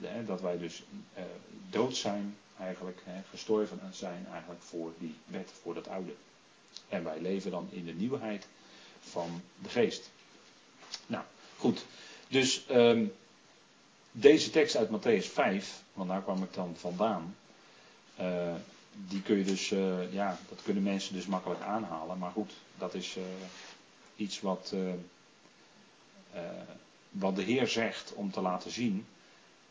[0.00, 0.82] hè, dat wij dus
[1.14, 1.22] eh,
[1.70, 6.14] dood zijn eigenlijk, hè, gestorven zijn eigenlijk voor die wet, voor dat oude.
[6.88, 8.46] En wij leven dan in de nieuwheid
[9.10, 10.10] van de geest.
[11.06, 11.24] Nou,
[11.56, 11.84] goed.
[12.28, 13.12] Dus um,
[14.12, 17.36] deze tekst uit Matthäus 5, want daar kwam ik dan vandaan.
[18.20, 18.54] Uh,
[18.94, 22.18] die kun je dus, uh, ja, dat kunnen mensen dus makkelijk aanhalen.
[22.18, 23.22] Maar goed, dat is uh,
[24.16, 24.74] iets wat,
[27.10, 29.06] wat de Heer zegt om te laten zien.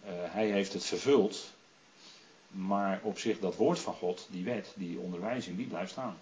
[0.05, 1.49] hij heeft het vervuld.
[2.47, 6.17] Maar op zich dat woord van God, die wet, die onderwijzing, die blijft staan.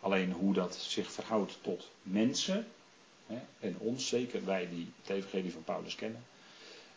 [0.00, 2.66] Alleen hoe dat zich verhoudt tot mensen,
[3.60, 6.24] en ons, zeker wij die het evangelie van Paulus kennen.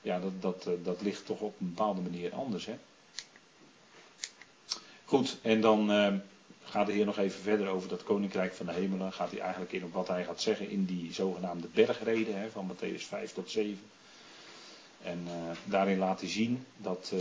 [0.02, 2.66] Ja, dat, dat, eh, dat ligt toch op een bepaalde manier anders.
[2.66, 2.78] Hè?
[5.06, 6.14] Goed, en dan uh,
[6.64, 9.14] gaat de Heer nog even verder over dat koninkrijk van de hemelen.
[9.14, 12.72] Gaat hij eigenlijk in op wat hij gaat zeggen in die zogenaamde bergreden hè, van
[12.72, 13.80] Matthäus 5 tot 7.
[15.04, 15.32] En uh,
[15.64, 17.14] daarin laat hij zien dat,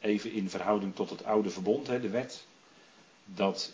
[0.00, 2.44] even in verhouding tot het oude verbond, hè, de wet,
[3.24, 3.72] dat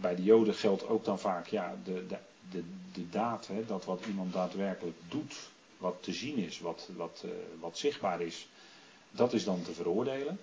[0.00, 2.16] bij de Joden geldt ook dan vaak ja, de, de,
[2.50, 5.34] de, de daad, hè, dat wat iemand daadwerkelijk doet,
[5.78, 7.30] wat te zien is, wat, wat, uh,
[7.60, 8.48] wat zichtbaar is,
[9.10, 10.38] dat is dan te veroordelen.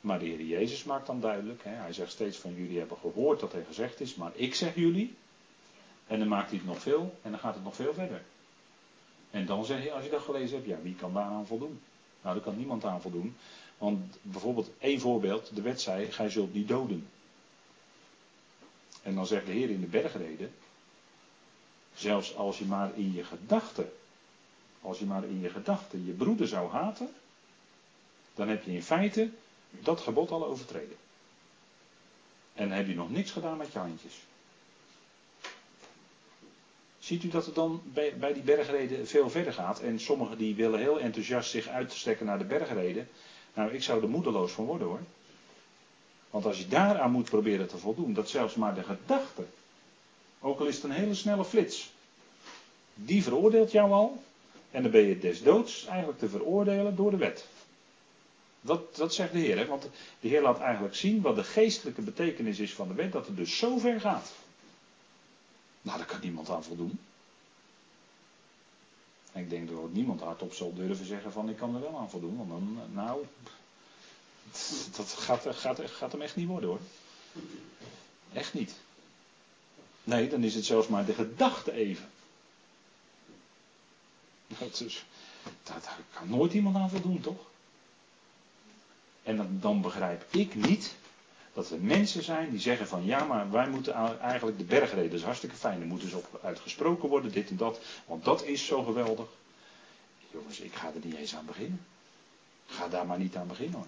[0.00, 3.40] Maar de Heer Jezus maakt dan duidelijk, hè, hij zegt steeds van jullie hebben gehoord
[3.40, 5.14] dat er gezegd is, maar ik zeg jullie.
[6.06, 8.22] En dan maakt hij het nog veel en dan gaat het nog veel verder.
[9.30, 11.80] En dan zeg je, als je dat gelezen hebt, ja, wie kan daaraan voldoen?
[12.22, 13.36] Nou, daar kan niemand aan voldoen.
[13.78, 17.08] Want bijvoorbeeld één voorbeeld, de wet zei, gij zult niet doden.
[19.06, 20.52] En dan zegt de Heer in de bergreden,
[21.96, 23.92] Zelfs als je maar in je gedachten,
[24.80, 27.08] als je maar in je gedachten je broeder zou haten,
[28.34, 29.30] dan heb je in feite
[29.70, 30.96] dat gebod al overtreden.
[32.54, 34.14] En heb je nog niks gedaan met je handjes.
[36.98, 39.80] Ziet u dat het dan bij, bij die bergreden veel verder gaat?
[39.80, 43.08] En sommigen die willen heel enthousiast zich uitstrekken naar de bergreden.
[43.54, 45.00] Nou, ik zou er moedeloos van worden hoor.
[46.36, 49.46] Want als je daaraan moet proberen te voldoen, dat zelfs maar de gedachte
[50.40, 51.92] ook al is het een hele snelle flits.
[52.94, 54.22] Die veroordeelt jou al.
[54.70, 57.46] En dan ben je des doods eigenlijk te veroordelen door de wet.
[58.60, 59.58] Dat, dat zegt de Heer.
[59.58, 59.66] Hè?
[59.66, 59.88] Want
[60.20, 63.12] de Heer laat eigenlijk zien wat de geestelijke betekenis is van de wet.
[63.12, 64.32] Dat het dus zo ver gaat.
[65.82, 66.98] Nou, daar kan niemand aan voldoen.
[69.32, 72.10] En ik denk dat niemand hardop zal durven zeggen van ik kan er wel aan
[72.10, 72.36] voldoen.
[72.36, 73.24] Want dan, nou,
[74.96, 76.80] dat gaat, gaat, gaat hem echt niet worden hoor.
[78.32, 78.74] Echt niet.
[80.04, 82.08] Nee, dan is het zelfs maar de gedachte even.
[84.46, 85.04] Dat is,
[85.62, 87.44] daar kan nooit iemand aan voldoen, toch?
[89.22, 90.94] En dan, dan begrijp ik niet
[91.52, 95.18] dat er mensen zijn die zeggen van ja, maar wij moeten eigenlijk de bergreden, dat
[95.18, 98.66] is hartstikke fijn, er moet dus op uitgesproken worden, dit en dat, want dat is
[98.66, 99.26] zo geweldig.
[100.30, 101.86] Jongens, ik ga er niet eens aan beginnen.
[102.66, 103.86] Ga daar maar niet aan beginnen hoor.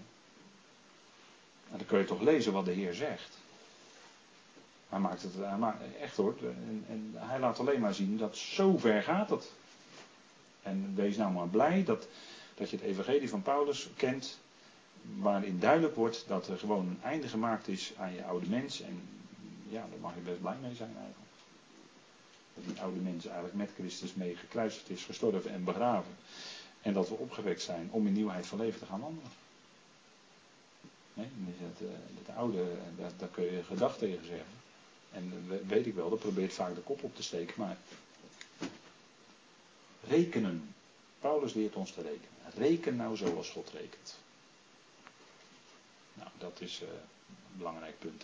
[1.71, 3.39] Dan kun je toch lezen wat de Heer zegt.
[4.89, 5.33] Hij maakt het
[6.01, 6.35] echt hoor.
[6.43, 9.53] En, en, hij laat alleen maar zien dat zo ver gaat het.
[10.63, 12.09] En wees nou maar blij dat,
[12.55, 14.39] dat je het evangelie van Paulus kent.
[15.17, 18.81] Waarin duidelijk wordt dat er gewoon een einde gemaakt is aan je oude mens.
[18.81, 19.03] En
[19.69, 21.31] ja, daar mag je best blij mee zijn eigenlijk.
[22.55, 26.17] Dat die oude mens eigenlijk met Christus mee gekruisigd is, gestorven en begraven.
[26.83, 29.31] En dat we opgewekt zijn om in nieuwheid van leven te gaan wandelen.
[31.19, 31.79] Nee, het,
[32.27, 32.65] het oude,
[32.97, 34.47] daar, daar kun je gedacht tegen zeggen.
[35.11, 35.33] En
[35.67, 37.77] weet ik wel, dat probeert vaak de kop op te steken, maar
[40.09, 40.75] rekenen.
[41.21, 42.53] Paulus leert ons te rekenen.
[42.57, 44.17] Reken nou zoals God rekent.
[46.15, 48.23] Nou, dat is uh, een belangrijk punt.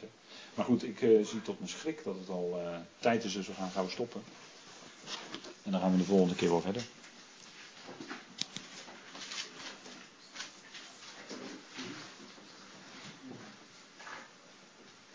[0.54, 2.60] Maar goed, ik uh, zie tot mijn schrik dat het al
[2.98, 4.22] tijd is, dus we gaan gauw stoppen.
[5.62, 6.84] En dan gaan we de volgende keer wel verder.